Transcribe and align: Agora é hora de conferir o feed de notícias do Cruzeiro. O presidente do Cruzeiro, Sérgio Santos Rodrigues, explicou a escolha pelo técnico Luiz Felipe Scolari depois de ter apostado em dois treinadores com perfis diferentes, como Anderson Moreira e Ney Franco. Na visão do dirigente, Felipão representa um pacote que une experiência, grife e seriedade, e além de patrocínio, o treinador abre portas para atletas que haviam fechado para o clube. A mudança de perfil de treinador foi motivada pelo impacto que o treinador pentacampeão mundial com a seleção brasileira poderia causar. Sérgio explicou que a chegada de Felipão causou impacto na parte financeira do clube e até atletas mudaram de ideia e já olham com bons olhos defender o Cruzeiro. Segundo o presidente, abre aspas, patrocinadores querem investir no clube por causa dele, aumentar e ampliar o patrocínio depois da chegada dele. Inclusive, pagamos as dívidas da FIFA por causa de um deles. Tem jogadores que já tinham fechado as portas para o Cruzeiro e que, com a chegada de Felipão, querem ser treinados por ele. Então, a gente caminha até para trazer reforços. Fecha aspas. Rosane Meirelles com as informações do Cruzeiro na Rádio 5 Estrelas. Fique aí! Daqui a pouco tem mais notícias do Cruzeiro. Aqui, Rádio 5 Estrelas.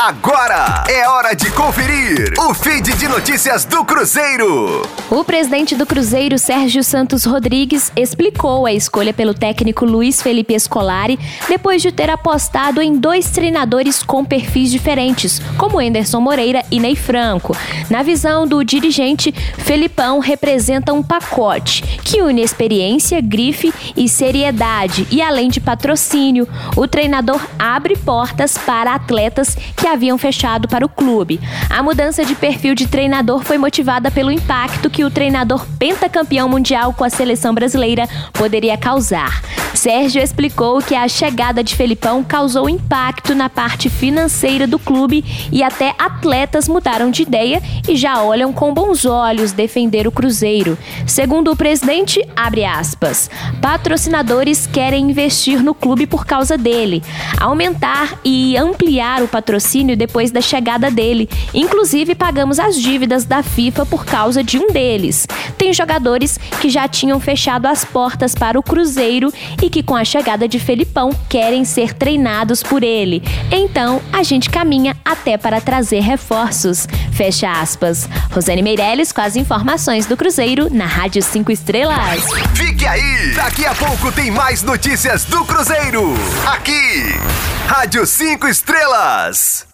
Agora 0.00 0.84
é 0.88 1.08
hora 1.08 1.34
de 1.34 1.50
conferir 1.50 2.32
o 2.38 2.54
feed 2.54 2.94
de 2.94 3.08
notícias 3.08 3.64
do 3.64 3.84
Cruzeiro. 3.84 4.82
O 5.10 5.24
presidente 5.24 5.74
do 5.74 5.84
Cruzeiro, 5.84 6.38
Sérgio 6.38 6.84
Santos 6.84 7.24
Rodrigues, 7.24 7.90
explicou 7.96 8.64
a 8.64 8.72
escolha 8.72 9.12
pelo 9.12 9.34
técnico 9.34 9.84
Luiz 9.84 10.22
Felipe 10.22 10.56
Scolari 10.56 11.18
depois 11.48 11.82
de 11.82 11.90
ter 11.90 12.10
apostado 12.10 12.80
em 12.80 12.96
dois 12.96 13.30
treinadores 13.30 14.00
com 14.00 14.24
perfis 14.24 14.70
diferentes, 14.70 15.42
como 15.56 15.80
Anderson 15.80 16.20
Moreira 16.20 16.64
e 16.70 16.78
Ney 16.78 16.94
Franco. 16.94 17.56
Na 17.90 18.04
visão 18.04 18.46
do 18.46 18.62
dirigente, 18.62 19.32
Felipão 19.32 20.20
representa 20.20 20.92
um 20.92 21.02
pacote 21.02 21.82
que 22.04 22.22
une 22.22 22.40
experiência, 22.40 23.20
grife 23.20 23.74
e 23.96 24.08
seriedade, 24.08 25.08
e 25.10 25.20
além 25.20 25.48
de 25.48 25.60
patrocínio, 25.60 26.46
o 26.76 26.86
treinador 26.86 27.40
abre 27.58 27.96
portas 27.96 28.56
para 28.56 28.94
atletas 28.94 29.56
que 29.74 29.87
haviam 29.92 30.18
fechado 30.18 30.68
para 30.68 30.84
o 30.84 30.88
clube. 30.88 31.40
A 31.70 31.82
mudança 31.82 32.24
de 32.24 32.34
perfil 32.34 32.74
de 32.74 32.86
treinador 32.86 33.42
foi 33.42 33.58
motivada 33.58 34.10
pelo 34.10 34.30
impacto 34.30 34.90
que 34.90 35.04
o 35.04 35.10
treinador 35.10 35.66
pentacampeão 35.78 36.48
mundial 36.48 36.92
com 36.92 37.04
a 37.04 37.10
seleção 37.10 37.54
brasileira 37.54 38.08
poderia 38.32 38.76
causar. 38.76 39.42
Sérgio 39.78 40.20
explicou 40.20 40.82
que 40.82 40.96
a 40.96 41.06
chegada 41.06 41.62
de 41.62 41.76
Felipão 41.76 42.24
causou 42.24 42.68
impacto 42.68 43.32
na 43.32 43.48
parte 43.48 43.88
financeira 43.88 44.66
do 44.66 44.76
clube 44.76 45.24
e 45.52 45.62
até 45.62 45.94
atletas 45.96 46.68
mudaram 46.68 47.12
de 47.12 47.22
ideia 47.22 47.62
e 47.88 47.94
já 47.94 48.20
olham 48.20 48.52
com 48.52 48.74
bons 48.74 49.06
olhos 49.06 49.52
defender 49.52 50.08
o 50.08 50.10
Cruzeiro. 50.10 50.76
Segundo 51.06 51.52
o 51.52 51.56
presidente, 51.56 52.20
abre 52.34 52.64
aspas, 52.64 53.30
patrocinadores 53.62 54.66
querem 54.66 55.12
investir 55.12 55.62
no 55.62 55.72
clube 55.72 56.08
por 56.08 56.26
causa 56.26 56.58
dele, 56.58 57.00
aumentar 57.38 58.18
e 58.24 58.56
ampliar 58.56 59.22
o 59.22 59.28
patrocínio 59.28 59.96
depois 59.96 60.32
da 60.32 60.40
chegada 60.40 60.90
dele. 60.90 61.30
Inclusive, 61.54 62.16
pagamos 62.16 62.58
as 62.58 62.74
dívidas 62.74 63.24
da 63.24 63.44
FIFA 63.44 63.86
por 63.86 64.04
causa 64.04 64.42
de 64.42 64.58
um 64.58 64.72
deles. 64.72 65.28
Tem 65.56 65.72
jogadores 65.72 66.36
que 66.60 66.68
já 66.68 66.88
tinham 66.88 67.20
fechado 67.20 67.66
as 67.66 67.84
portas 67.84 68.34
para 68.34 68.58
o 68.58 68.62
Cruzeiro 68.62 69.32
e 69.68 69.70
que, 69.70 69.82
com 69.82 69.94
a 69.94 70.02
chegada 70.02 70.48
de 70.48 70.58
Felipão, 70.58 71.10
querem 71.28 71.62
ser 71.62 71.92
treinados 71.92 72.62
por 72.62 72.82
ele. 72.82 73.22
Então, 73.52 74.00
a 74.10 74.22
gente 74.22 74.48
caminha 74.48 74.96
até 75.04 75.36
para 75.36 75.60
trazer 75.60 76.00
reforços. 76.00 76.88
Fecha 77.12 77.50
aspas. 77.52 78.08
Rosane 78.32 78.62
Meirelles 78.62 79.12
com 79.12 79.20
as 79.20 79.36
informações 79.36 80.06
do 80.06 80.16
Cruzeiro 80.16 80.72
na 80.72 80.86
Rádio 80.86 81.22
5 81.22 81.52
Estrelas. 81.52 82.24
Fique 82.54 82.86
aí! 82.86 83.34
Daqui 83.34 83.66
a 83.66 83.74
pouco 83.74 84.10
tem 84.10 84.30
mais 84.30 84.62
notícias 84.62 85.26
do 85.26 85.44
Cruzeiro. 85.44 86.14
Aqui, 86.46 87.14
Rádio 87.66 88.06
5 88.06 88.48
Estrelas. 88.48 89.67